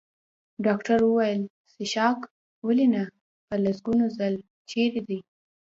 [0.65, 1.41] ډاکټر وویل:
[1.73, 2.19] څښاک؟
[2.67, 3.03] ولې نه،
[3.47, 4.35] په لسګونو ځل،
[4.69, 5.19] چېرې دی؟